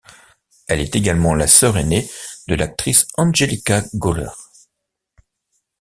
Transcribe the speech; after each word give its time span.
Elle 0.67 0.79
est 0.79 0.95
également 0.95 1.35
la 1.35 1.45
sœur 1.45 1.77
aînée 1.77 2.09
de 2.47 2.55
l'actrice 2.55 3.05
Angelika 3.17 3.83
Göhler. 3.93 4.31